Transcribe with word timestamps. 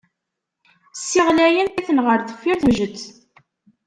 Ssiɣlayen, 0.95 1.67
kkaten 1.71 1.99
ɣer 2.05 2.19
deffir 2.21 2.57
tmejjet. 2.59 2.99